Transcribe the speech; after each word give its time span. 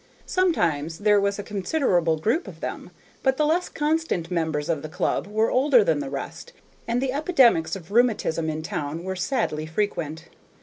Sometimes 0.25 0.97
there 0.97 1.21
was 1.21 1.37
a 1.37 1.43
considerable 1.43 2.17
group 2.17 2.47
of 2.47 2.59
them, 2.59 2.89
but 3.21 3.37
the 3.37 3.45
less 3.45 3.69
constant 3.69 4.31
members 4.31 4.67
of 4.67 4.81
the 4.81 4.89
club 4.89 5.27
were 5.27 5.51
older 5.51 5.83
than 5.83 5.99
the 5.99 6.09
rest, 6.09 6.53
and 6.87 6.99
the 7.03 7.13
epidemics 7.13 7.75
of 7.75 7.91
rheumatism 7.91 8.49
in 8.49 8.63
town 8.63 9.03
were 9.03 9.15
sadly 9.15 9.67
frequent. 9.67 10.25